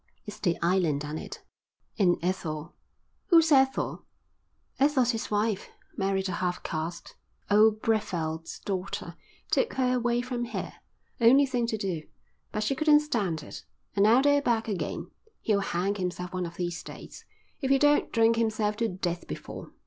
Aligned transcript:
It's 0.25 0.39
the 0.39 0.57
island 0.63 1.01
done 1.01 1.19
it, 1.19 1.43
and 1.99 2.17
Ethel." 2.23 2.73
"Who's 3.27 3.51
Ethel?" 3.51 4.05
"Ethel's 4.79 5.11
his 5.11 5.29
wife. 5.29 5.69
Married 5.95 6.27
a 6.27 6.31
half 6.31 6.63
caste. 6.63 7.13
Old 7.51 7.83
Brevald's 7.83 8.57
daughter. 8.61 9.15
Took 9.51 9.73
her 9.73 9.93
away 9.95 10.21
from 10.21 10.45
here. 10.45 10.73
Only 11.19 11.45
thing 11.45 11.67
to 11.67 11.77
do. 11.77 12.01
But 12.51 12.63
she 12.63 12.73
couldn't 12.73 13.01
stand 13.01 13.43
it, 13.43 13.63
and 13.95 14.01
now 14.01 14.23
they're 14.23 14.41
back 14.41 14.67
again. 14.67 15.11
He'll 15.39 15.59
hang 15.59 15.93
himself 15.93 16.33
one 16.33 16.47
of 16.47 16.55
these 16.57 16.81
days, 16.81 17.23
if 17.61 17.69
he 17.69 17.77
don't 17.77 18.11
drink 18.11 18.37
himself 18.37 18.77
to 18.77 18.87
death 18.89 19.27
before. 19.27 19.69